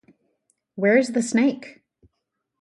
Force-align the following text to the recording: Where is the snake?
Where 0.73 0.97
is 0.97 1.09
the 1.13 1.21
snake? 1.21 1.83